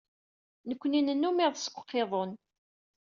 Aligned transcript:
Nekkni 0.67 1.01
nennum 1.01 1.37
iḍes 1.45 1.65
deg 1.67 1.77
uqiḍun. 1.79 2.31